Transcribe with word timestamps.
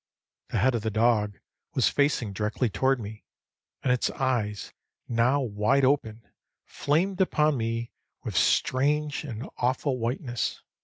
The 0.49 0.57
head 0.57 0.73
of 0.73 0.81
the 0.81 0.89
dog 0.89 1.37
was 1.75 1.87
facing 1.87 2.33
directly 2.33 2.71
toward 2.71 2.99
me, 2.99 3.23
and 3.83 3.93
its 3.93 4.09
eyes, 4.09 4.73
now 5.07 5.41
wide 5.41 5.85
open, 5.85 6.27
flamed 6.65 7.21
upon 7.21 7.55
me 7.55 7.91
with 8.23 8.35
strange 8.35 9.23
and 9.23 9.47
awful 9.57 9.99
whiteness. 9.99 10.63